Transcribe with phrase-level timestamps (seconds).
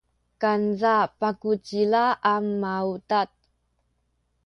[0.41, 3.29] kanca pakucila a maudad